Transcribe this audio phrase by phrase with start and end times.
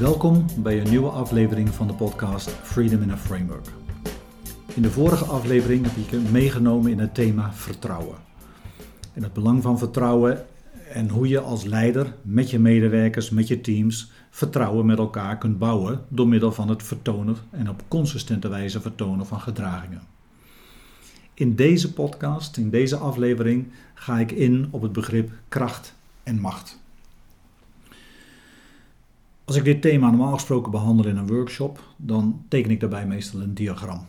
[0.00, 3.66] Welkom bij een nieuwe aflevering van de podcast Freedom in a Framework.
[4.74, 8.16] In de vorige aflevering heb ik je meegenomen in het thema vertrouwen.
[9.12, 10.46] En het belang van vertrouwen
[10.92, 15.58] en hoe je als leider met je medewerkers, met je teams, vertrouwen met elkaar kunt
[15.58, 20.02] bouwen door middel van het vertonen en op consistente wijze vertonen van gedragingen.
[21.34, 26.84] In deze podcast, in deze aflevering, ga ik in op het begrip kracht en macht.
[29.46, 33.40] Als ik dit thema normaal gesproken behandel in een workshop, dan teken ik daarbij meestal
[33.40, 34.06] een diagram.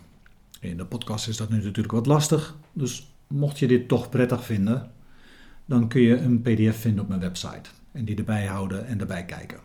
[0.60, 4.46] In de podcast is dat nu natuurlijk wat lastig, dus mocht je dit toch prettig
[4.46, 4.92] vinden,
[5.66, 9.26] dan kun je een PDF vinden op mijn website en die erbij houden en erbij
[9.26, 9.60] kijken.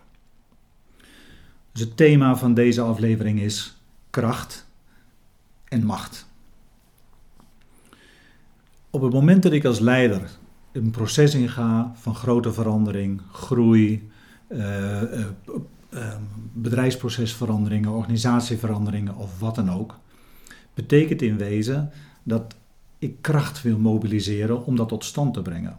[1.72, 3.76] Dus het thema van deze aflevering is
[4.10, 4.66] kracht
[5.68, 6.26] en macht.
[8.90, 10.30] Op het moment dat ik als leider
[10.72, 14.10] een proces inga van grote verandering, groei,
[16.52, 19.98] bedrijfsprocesveranderingen, organisatieveranderingen of wat dan ook,
[20.74, 21.90] betekent in wezen
[22.22, 22.54] dat
[22.98, 25.78] ik kracht wil mobiliseren om dat tot stand te brengen.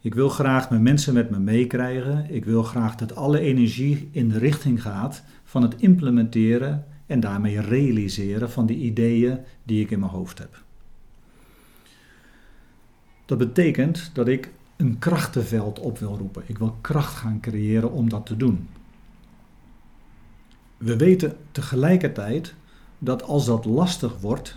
[0.00, 2.26] Ik wil graag mijn mensen met me meekrijgen.
[2.30, 7.60] Ik wil graag dat alle energie in de richting gaat van het implementeren en daarmee
[7.60, 10.62] realiseren van de ideeën die ik in mijn hoofd heb.
[13.26, 16.42] Dat betekent dat ik een krachtenveld op wil roepen.
[16.46, 18.68] Ik wil kracht gaan creëren om dat te doen.
[20.76, 22.54] We weten tegelijkertijd
[22.98, 24.56] dat als dat lastig wordt,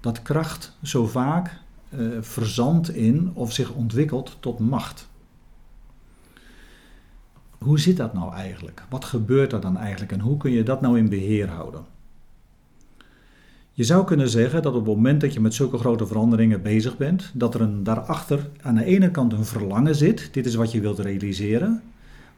[0.00, 5.08] dat kracht zo vaak uh, verzandt in of zich ontwikkelt tot macht.
[7.58, 8.84] Hoe zit dat nou eigenlijk?
[8.88, 11.84] Wat gebeurt er dan eigenlijk en hoe kun je dat nou in beheer houden?
[13.76, 16.96] Je zou kunnen zeggen dat op het moment dat je met zulke grote veranderingen bezig
[16.96, 20.72] bent, dat er een, daarachter aan de ene kant een verlangen zit, dit is wat
[20.72, 21.82] je wilt realiseren,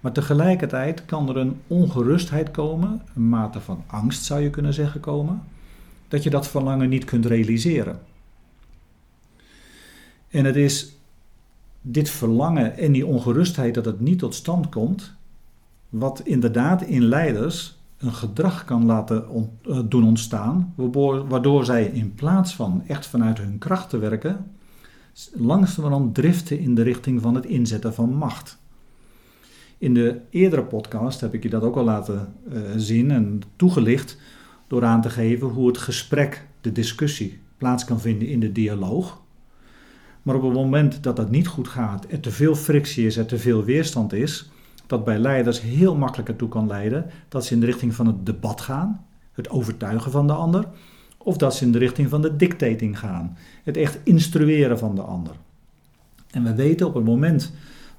[0.00, 5.00] maar tegelijkertijd kan er een ongerustheid komen, een mate van angst zou je kunnen zeggen
[5.00, 5.42] komen,
[6.08, 8.00] dat je dat verlangen niet kunt realiseren.
[10.28, 10.96] En het is
[11.80, 15.12] dit verlangen en die ongerustheid dat het niet tot stand komt,
[15.88, 19.24] wat inderdaad in leiders een gedrag kan laten
[19.62, 20.74] eh, doen ontstaan,
[21.28, 24.50] waardoor zij in plaats van echt vanuit hun kracht te werken,
[25.32, 28.58] langzamerhand driften in de richting van het inzetten van macht.
[29.78, 34.18] In de eerdere podcast heb ik je dat ook al laten uh, zien en toegelicht
[34.66, 39.22] door aan te geven hoe het gesprek, de discussie, plaats kan vinden in de dialoog.
[40.22, 43.26] Maar op het moment dat dat niet goed gaat, er te veel frictie is, er
[43.26, 44.50] te veel weerstand is,
[44.86, 48.26] dat bij leiders heel makkelijk ertoe kan leiden dat ze in de richting van het
[48.26, 50.68] debat gaan, het overtuigen van de ander,
[51.18, 55.02] of dat ze in de richting van de dictating gaan, het echt instrueren van de
[55.02, 55.32] ander.
[56.30, 57.52] En we weten op het moment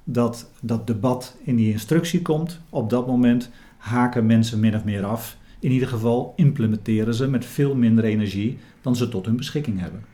[0.04, 5.04] dat dat debat in die instructie komt, op dat moment haken mensen min of meer
[5.04, 5.36] af.
[5.60, 10.04] In ieder geval implementeren ze met veel minder energie dan ze tot hun beschikking hebben.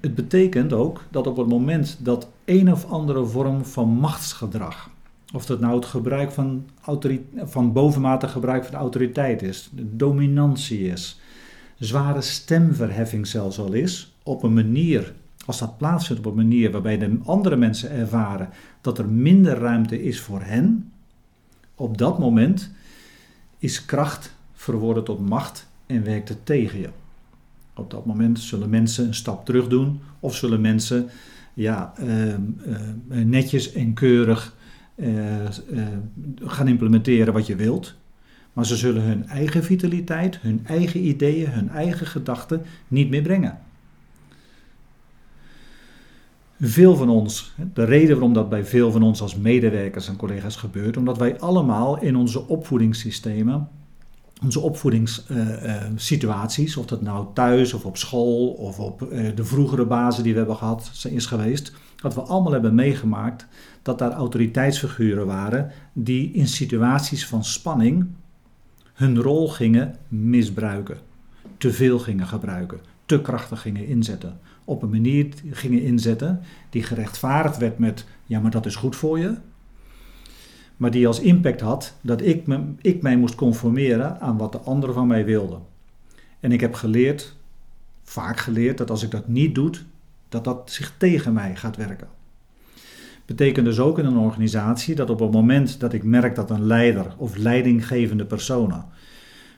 [0.00, 4.90] Het betekent ook dat op het moment dat een of andere vorm van machtsgedrag,
[5.32, 6.66] of dat nou het gebruik van,
[7.36, 11.20] van bovenmatig gebruik van autoriteit is, dominantie is,
[11.78, 15.14] zware stemverheffing zelfs al is, op een manier,
[15.46, 18.48] als dat plaatsvindt op een manier waarbij de andere mensen ervaren
[18.80, 20.92] dat er minder ruimte is voor hen,
[21.74, 22.70] op dat moment
[23.58, 26.88] is kracht verworden tot macht en werkt het tegen je.
[27.74, 31.08] Op dat moment zullen mensen een stap terug doen of zullen mensen
[31.54, 32.34] ja, uh, uh,
[33.08, 34.54] netjes en keurig
[36.44, 37.94] gaan implementeren wat je wilt.
[38.52, 43.58] Maar ze zullen hun eigen vitaliteit, hun eigen ideeën, hun eigen gedachten niet meer brengen.
[46.60, 50.56] Veel van ons, de reden waarom dat bij veel van ons als medewerkers en collega's
[50.56, 53.68] gebeurt, omdat wij allemaal in onze opvoedingssystemen
[54.42, 60.22] onze opvoedingssituaties, of dat nou thuis of op school of op eh, de vroegere bazen
[60.22, 63.46] die we hebben gehad, is geweest, dat we allemaal hebben meegemaakt
[63.82, 68.06] dat daar autoriteitsfiguren waren die in situaties van spanning
[68.92, 70.98] hun rol gingen misbruiken,
[71.56, 76.40] te veel gingen gebruiken, te krachtig gingen inzetten, op een manier gingen inzetten
[76.70, 79.36] die gerechtvaardigd werd met ja, maar dat is goed voor je,
[80.80, 84.58] maar die als impact had dat ik, me, ik mij moest conformeren aan wat de
[84.58, 85.60] anderen van mij wilden.
[86.40, 87.36] En ik heb geleerd,
[88.02, 89.70] vaak geleerd, dat als ik dat niet doe,
[90.28, 92.08] dat dat zich tegen mij gaat werken.
[93.26, 96.66] Betekent dus ook in een organisatie dat op het moment dat ik merk dat een
[96.66, 98.84] leider of leidinggevende personen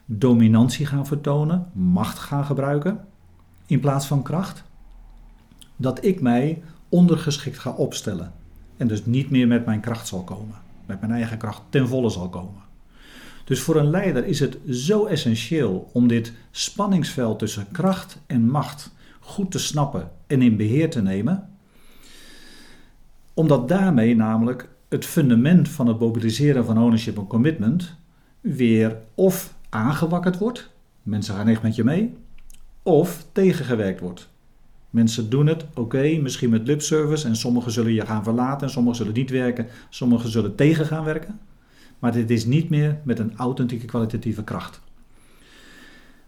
[0.04, 3.00] dominantie gaan vertonen, macht gaan gebruiken
[3.66, 4.64] in plaats van kracht,
[5.76, 8.32] dat ik mij ondergeschikt ga opstellen
[8.76, 10.70] en dus niet meer met mijn kracht zal komen.
[10.86, 12.62] Met mijn eigen kracht ten volle zal komen.
[13.44, 18.94] Dus voor een leider is het zo essentieel om dit spanningsveld tussen kracht en macht
[19.20, 21.48] goed te snappen en in beheer te nemen,
[23.34, 27.94] omdat daarmee namelijk het fundament van het mobiliseren van ownership en commitment
[28.40, 30.70] weer of aangewakkerd wordt,
[31.02, 32.16] mensen gaan echt met je mee,
[32.82, 34.31] of tegengewerkt wordt.
[34.92, 38.96] Mensen doen het, oké, misschien met lipservice en sommigen zullen je gaan verlaten en sommigen
[38.96, 41.40] zullen niet werken, sommigen zullen tegen gaan werken.
[41.98, 44.80] Maar dit is niet meer met een authentieke kwalitatieve kracht.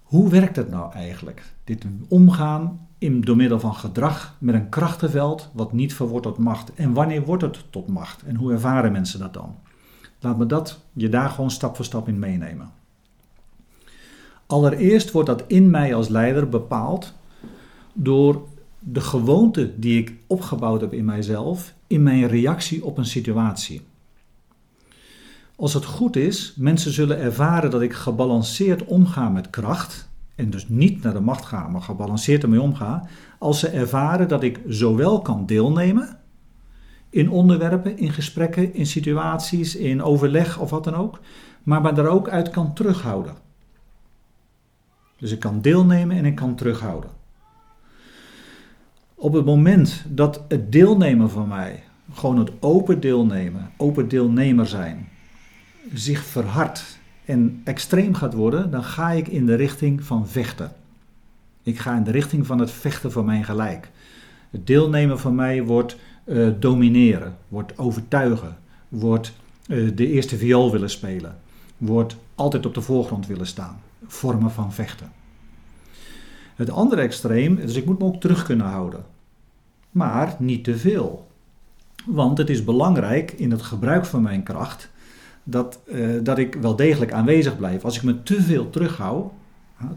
[0.03, 1.43] Hoe werkt het nou eigenlijk?
[1.65, 6.75] Dit omgaan in, door middel van gedrag met een krachtenveld wat niet verwoordt tot macht.
[6.75, 8.23] En wanneer wordt het tot macht?
[8.23, 9.57] En hoe ervaren mensen dat dan?
[10.21, 12.71] Laat me dat je daar gewoon stap voor stap in meenemen.
[14.47, 17.13] Allereerst wordt dat in mij als leider bepaald
[17.93, 18.53] door
[18.85, 23.81] de gewoonte die ik opgebouwd heb in mijzelf, in mijn reactie op een situatie.
[25.57, 30.69] Als het goed is, mensen zullen ervaren dat ik gebalanceerd omga met kracht, en dus
[30.69, 33.07] niet naar de macht ga, maar gebalanceerd ermee omga,
[33.39, 36.19] als ze ervaren dat ik zowel kan deelnemen
[37.11, 41.21] in onderwerpen, in gesprekken, in situaties, in overleg of wat dan ook,
[41.63, 43.35] maar me daar ook uit kan terughouden.
[45.17, 47.11] Dus ik kan deelnemen en ik kan terughouden.
[49.25, 51.83] Op het moment dat het deelnemen van mij,
[52.13, 55.09] gewoon het open deelnemen, open deelnemer zijn,
[55.95, 60.73] zich verhardt en extreem gaat worden, dan ga ik in de richting van vechten.
[61.63, 63.91] Ik ga in de richting van het vechten voor mijn gelijk.
[64.51, 68.57] Het deelnemen van mij wordt uh, domineren, wordt overtuigen,
[68.89, 69.33] wordt
[69.67, 71.39] uh, de eerste viool willen spelen,
[71.77, 73.81] wordt altijd op de voorgrond willen staan.
[74.07, 75.13] Vormen van vechten.
[76.55, 79.13] Het andere extreem, dus ik moet me ook terug kunnen houden.
[79.95, 81.27] Maar niet te veel.
[82.07, 84.91] Want het is belangrijk in het gebruik van mijn kracht
[85.43, 87.85] dat, uh, dat ik wel degelijk aanwezig blijf.
[87.85, 89.33] Als ik me te veel terughoud,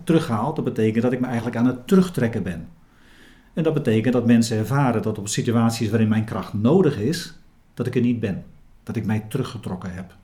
[0.03, 2.67] terughaal, dat betekent dat ik me eigenlijk aan het terugtrekken ben.
[3.53, 7.33] En dat betekent dat mensen ervaren dat op situaties waarin mijn kracht nodig is,
[7.73, 8.43] dat ik er niet ben.
[8.83, 10.15] Dat ik mij teruggetrokken heb.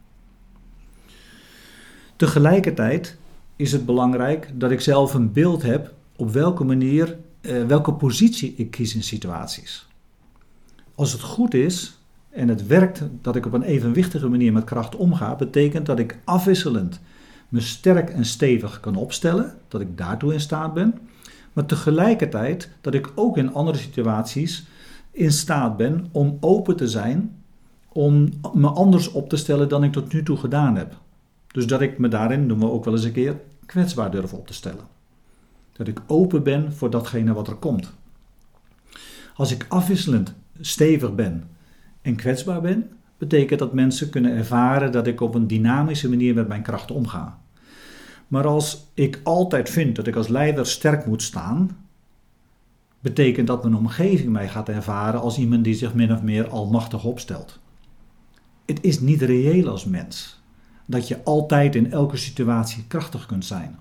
[2.15, 3.17] Tegelijkertijd
[3.55, 8.53] is het belangrijk dat ik zelf een beeld heb op welke manier, uh, welke positie
[8.57, 9.87] ik kies in situaties.
[10.95, 11.97] Als het goed is,
[12.29, 16.19] en het werkt dat ik op een evenwichtige manier met kracht omga, betekent dat ik
[16.23, 16.99] afwisselend
[17.49, 20.99] me sterk en stevig kan opstellen, dat ik daartoe in staat ben,
[21.53, 24.65] maar tegelijkertijd dat ik ook in andere situaties
[25.11, 27.35] in staat ben om open te zijn,
[27.91, 30.97] om me anders op te stellen dan ik tot nu toe gedaan heb.
[31.47, 34.47] Dus dat ik me daarin, doen we ook wel eens een keer, kwetsbaar durf op
[34.47, 34.85] te stellen.
[35.73, 37.93] Dat ik open ben voor datgene wat er komt.
[39.35, 41.43] Als ik afwisselend stevig ben
[42.01, 46.47] en kwetsbaar ben, betekent dat mensen kunnen ervaren dat ik op een dynamische manier met
[46.47, 47.41] mijn kracht omga.
[48.27, 51.77] Maar als ik altijd vind dat ik als leider sterk moet staan,
[52.99, 57.03] betekent dat mijn omgeving mij gaat ervaren als iemand die zich min of meer almachtig
[57.03, 57.59] opstelt.
[58.65, 60.41] Het is niet reëel als mens
[60.85, 63.79] dat je altijd in elke situatie krachtig kunt zijn.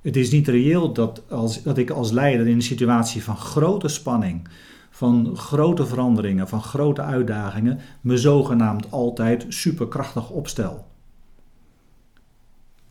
[0.00, 3.88] Het is niet reëel dat, als, dat ik als leider in een situatie van grote
[3.88, 4.48] spanning,
[4.90, 10.86] van grote veranderingen, van grote uitdagingen, me zogenaamd altijd superkrachtig opstel.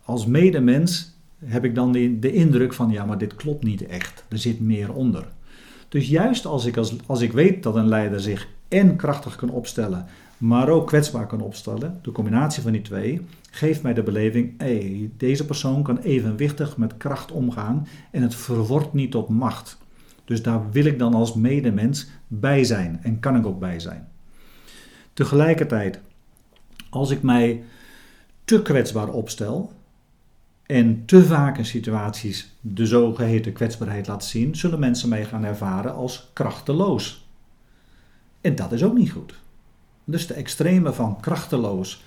[0.03, 4.23] Als medemens heb ik dan de, indruk van ja, maar dit klopt niet echt.
[4.29, 5.27] Er zit meer onder.
[5.89, 9.49] Dus juist als ik, als, als ik weet dat een leider zich en krachtig kan
[9.49, 10.05] opstellen,
[10.39, 15.09] maar ook kwetsbaar kan opstellen, de combinatie van die twee, geeft mij de beleving: hey,
[15.17, 19.77] deze persoon kan evenwichtig met kracht omgaan en het verwordt niet tot macht.
[20.25, 24.07] Dus daar wil ik dan als medemens bij zijn en kan ik ook bij zijn.
[25.13, 25.99] Tegelijkertijd,
[26.89, 27.63] als ik mij
[28.45, 29.73] te kwetsbaar opstel
[30.65, 35.93] en te vaak in situaties de zogeheten kwetsbaarheid laat zien, zullen mensen mij gaan ervaren
[35.93, 37.27] als krachteloos.
[38.41, 39.33] En dat is ook niet goed.
[40.09, 42.03] Dus de extreme van krachteloos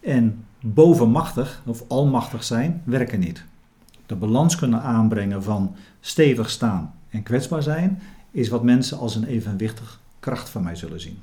[0.00, 3.44] en bovenmachtig of almachtig zijn werken niet.
[4.06, 9.24] De balans kunnen aanbrengen van stevig staan en kwetsbaar zijn is wat mensen als een
[9.24, 11.18] evenwichtig kracht van mij zullen zien.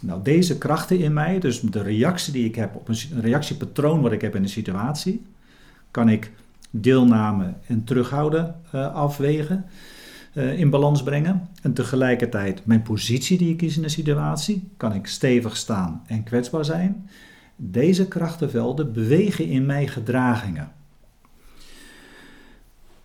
[0.00, 4.12] Nou, deze krachten in mij, dus de reactie die ik heb op een reactiepatroon wat
[4.12, 5.26] ik heb in een situatie,
[5.90, 6.32] kan ik
[6.70, 9.64] deelname en terughouden uh, afwegen,
[10.36, 11.48] uh, in balans brengen.
[11.62, 16.22] En tegelijkertijd mijn positie die ik kies in een situatie, kan ik stevig staan en
[16.22, 17.08] kwetsbaar zijn.
[17.56, 20.72] Deze krachtenvelden bewegen in mij gedragingen.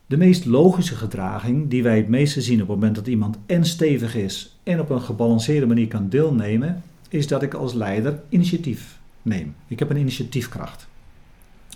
[0.06, 3.66] De meest logische gedraging die wij het meeste zien op het moment dat iemand en
[3.66, 9.00] stevig is en op een gebalanceerde manier kan deelnemen, is dat ik als leider initiatief
[9.22, 9.56] neem.
[9.68, 10.88] Ik heb een initiatiefkracht.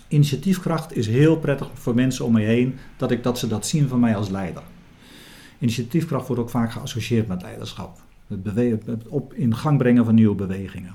[0.08, 3.88] Initiatiefkracht is heel prettig voor mensen om me heen dat, ik, dat ze dat zien
[3.88, 4.62] van mij als leider.
[5.58, 7.98] Initiatiefkracht wordt ook vaak geassocieerd met leiderschap.
[8.26, 10.94] Het, het op in gang brengen van nieuwe bewegingen.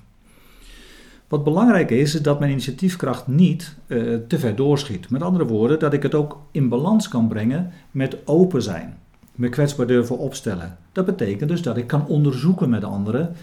[1.27, 5.09] Wat belangrijk is, is dat mijn initiatiefkracht niet uh, te ver doorschiet.
[5.09, 8.97] Met andere woorden, dat ik het ook in balans kan brengen met open zijn.
[9.35, 10.77] Me kwetsbaar durven opstellen.
[10.91, 13.35] Dat betekent dus dat ik kan onderzoeken met anderen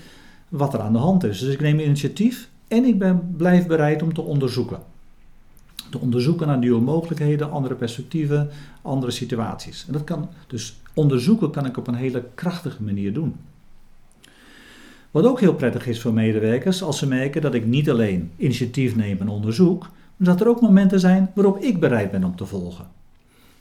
[0.48, 1.38] wat er aan de hand is.
[1.38, 4.78] Dus ik neem initiatief en ik ben, blijf bereid om te onderzoeken.
[5.90, 8.50] Te onderzoeken naar nieuwe mogelijkheden, andere perspectieven,
[8.82, 9.84] andere situaties.
[9.86, 13.36] En dat kan dus onderzoeken kan ik op een hele krachtige manier doen.
[15.10, 18.96] Wat ook heel prettig is voor medewerkers als ze merken dat ik niet alleen initiatief
[18.96, 19.80] neem en onderzoek,
[20.16, 22.86] maar dat er ook momenten zijn waarop ik bereid ben om te volgen.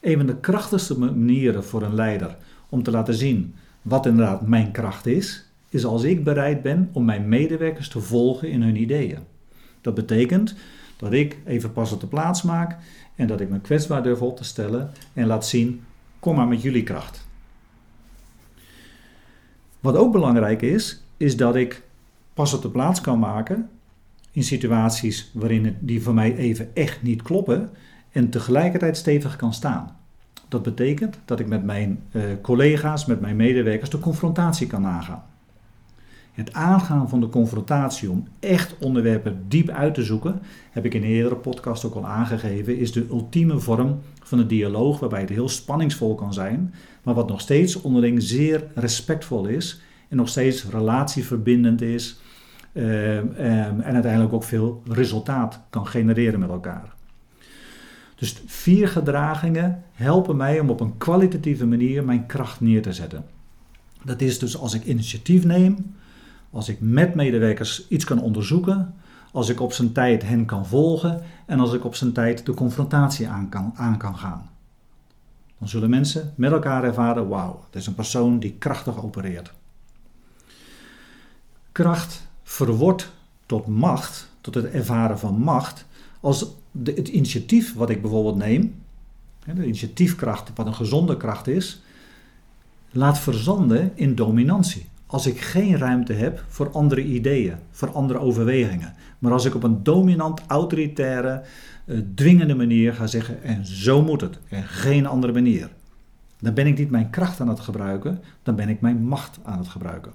[0.02, 2.38] Een van de krachtigste manieren voor een leider
[2.70, 7.06] om te laten zien wat inderdaad mijn kracht is, is als ik bereid ben om
[7.06, 9.20] mijn medewerkers te volgen in hun ideeën.
[9.82, 10.56] Dat betekent
[10.98, 12.78] dat ik even pas op de plaats maak
[13.16, 15.84] en dat ik me kwetsbaar durf op te stellen en laat zien:
[16.20, 17.27] kom maar met jullie kracht.
[19.80, 21.84] Wat ook belangrijk is, is dat ik
[22.34, 23.70] pas op de plaats kan maken
[24.32, 27.70] in situaties waarin het, die voor mij even echt niet kloppen
[28.12, 29.96] en tegelijkertijd stevig kan staan.
[30.48, 35.24] Dat betekent dat ik met mijn uh, collega's, met mijn medewerkers de confrontatie kan aangaan.
[36.38, 40.42] Het aangaan van de confrontatie om echt onderwerpen diep uit te zoeken,
[40.72, 44.48] heb ik in een eerdere podcast ook al aangegeven, is de ultieme vorm van een
[44.48, 49.82] dialoog waarbij het heel spanningsvol kan zijn, maar wat nog steeds onderling zeer respectvol is
[50.10, 52.20] en nog steeds relatieverbindend is
[52.74, 56.94] uh, en uiteindelijk ook veel resultaat kan genereren met elkaar.
[58.16, 63.26] Dus vier gedragingen helpen mij om op een kwalitatieve manier mijn kracht neer te zetten.
[64.04, 65.96] Dat is dus als ik initiatief neem,
[66.50, 68.96] als ik met medewerkers iets kan onderzoeken,
[69.32, 72.54] als ik op zijn tijd hen kan volgen en als ik op zijn tijd de
[72.54, 74.50] confrontatie aan kan, aan kan gaan.
[75.60, 79.54] Dan zullen mensen met elkaar ervaren: wauw, het is een persoon die krachtig opereert.
[81.72, 83.12] Kracht verwoordt
[83.46, 85.86] tot macht, tot het ervaren van macht,
[86.20, 88.82] als de, het initiatief wat ik bijvoorbeeld neem,
[89.46, 91.82] de initiatiefkracht, wat een gezonde kracht is,
[92.92, 94.90] laat verzanden in dominantie.
[95.08, 98.94] Als ik geen ruimte heb voor andere ideeën, voor andere overwegingen.
[99.20, 101.44] Maar als ik op een dominant, autoritaire,
[101.86, 105.70] uh, dwingende manier ga zeggen: en zo moet het, en geen andere manier.
[106.40, 109.58] Dan ben ik niet mijn kracht aan het gebruiken, dan ben ik mijn macht aan
[109.58, 110.12] het gebruiken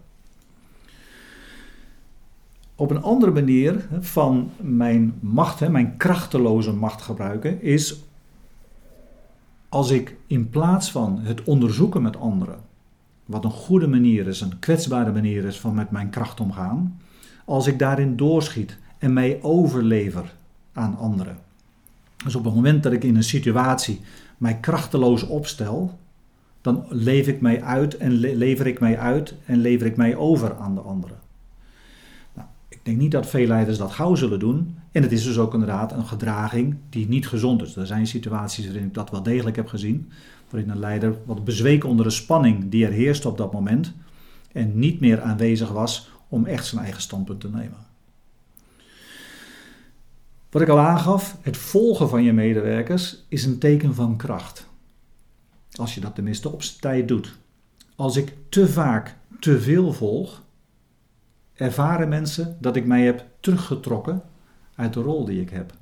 [2.82, 8.00] op een andere manier van mijn macht, mijn krachteloze macht gebruiken, is
[9.68, 12.58] als ik in plaats van het onderzoeken met anderen,
[13.32, 17.00] wat een goede manier is, een kwetsbare manier is van met mijn kracht omgaan,
[17.44, 20.34] als ik daarin doorschiet en mij overlever
[20.72, 21.38] aan anderen.
[22.24, 24.00] Dus op het moment dat ik in een situatie
[24.36, 25.98] mij krachteloos opstel,
[26.60, 30.56] dan leef ik mij uit en lever ik mij uit en lever ik mij over
[30.56, 31.18] aan de anderen.
[32.68, 34.78] Ik denk niet dat veel leiders dat gauw zullen doen.
[34.92, 37.76] En het is dus ook inderdaad een gedraging die niet gezond is.
[37.76, 40.10] Er zijn situaties waarin ik dat wel degelijk heb gezien.
[40.50, 43.92] Waarin een leider wat bezweek onder de spanning die er heerste op dat moment.
[44.52, 47.86] En niet meer aanwezig was om echt zijn eigen standpunt te nemen.
[50.50, 54.66] Wat ik al aangaf, het volgen van je medewerkers is een teken van kracht.
[55.72, 57.38] Als je dat tenminste op tijd doet.
[57.96, 60.42] Als ik te vaak te veel volg,
[61.54, 64.22] ervaren mensen dat ik mij heb teruggetrokken
[64.82, 65.72] uit de rol die ik heb.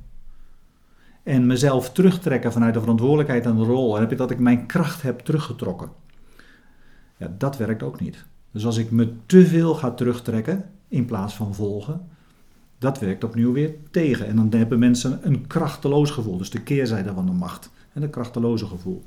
[1.22, 3.94] En mezelf terugtrekken vanuit de verantwoordelijkheid en de rol.
[3.94, 5.90] En heb ik dat ik mijn kracht heb teruggetrokken.
[7.16, 8.24] Ja, dat werkt ook niet.
[8.50, 12.08] Dus als ik me te veel ga terugtrekken in plaats van volgen,
[12.78, 14.26] dat werkt opnieuw weer tegen.
[14.26, 16.36] En dan hebben mensen een krachteloos gevoel.
[16.36, 17.70] Dus de keerzijde van de macht.
[17.92, 19.02] En een krachteloze gevoel.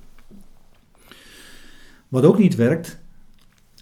[2.07, 2.99] Wat ook niet werkt,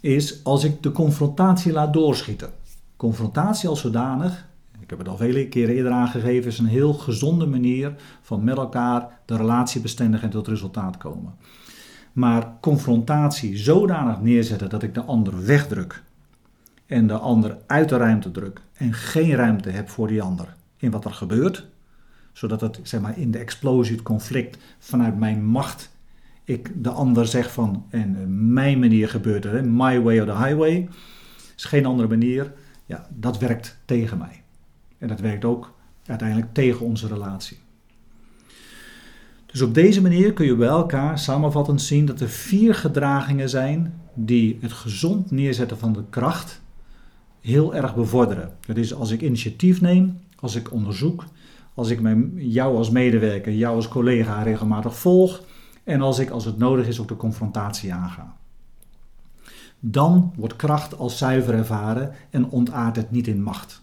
[0.01, 2.50] is als ik de confrontatie laat doorschieten.
[2.96, 4.48] Confrontatie als zodanig,
[4.92, 9.20] heb het al vele keren eerder aangegeven, is een heel gezonde manier van met elkaar
[9.26, 11.34] de relatie bestendigen en tot resultaat komen.
[12.14, 16.04] Maar confrontatie zodanig neerzetten dat ik de ander wegdruk
[16.86, 20.92] en de ander uit de ruimte druk en geen ruimte heb voor die ander in
[20.92, 21.68] wat er gebeurt,
[22.34, 25.92] zodat het zeg maar, in de explosie, het conflict vanuit mijn macht,
[26.44, 30.90] ik de ander zeg van en mijn manier gebeurt het, my way or the highway,
[31.56, 32.54] is geen andere manier
[32.86, 34.44] ja, dat werkt tegen mij.
[35.01, 35.74] En dat werkt ook
[36.05, 37.58] uiteindelijk tegen onze relatie.
[39.46, 44.01] Dus op deze manier kun je bij elkaar samenvattend zien dat er vier gedragingen zijn
[44.13, 46.62] die het gezond neerzetten van de kracht
[47.41, 48.51] heel erg bevorderen.
[48.67, 51.24] Dat is als ik initiatief neem, als ik onderzoek,
[51.74, 52.00] als ik
[52.36, 55.41] jou als medewerker, jou als collega regelmatig volg
[55.84, 58.36] en als ik als het nodig is ook de confrontatie aanga.
[59.79, 63.81] Dan wordt kracht als zuiver ervaren en ontaart het niet in macht.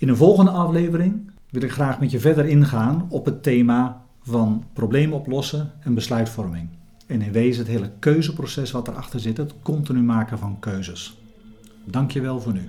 [0.00, 4.64] In een volgende aflevering wil ik graag met je verder ingaan op het thema van
[4.72, 6.68] problemen oplossen en besluitvorming.
[7.06, 11.18] En in wezen het hele keuzeproces wat erachter zit, het continu maken van keuzes.
[11.84, 12.68] Dankjewel voor nu.